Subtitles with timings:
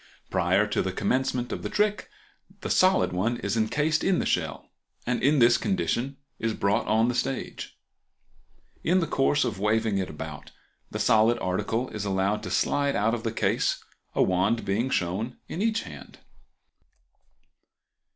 [0.31, 2.09] Prior to the commencement of the trick
[2.61, 4.67] the solid one is encased in the shell,
[5.05, 7.77] and in this condition it is brought on the stage.
[8.83, 10.49] In the course of waving it about,
[10.89, 13.83] the solid article is allowed to slide out of the case,
[14.15, 16.17] a wand being shown in each hand.